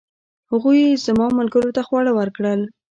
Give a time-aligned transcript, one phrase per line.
[0.51, 2.61] هغوی زما ملګرو ته خواړه ورکړل.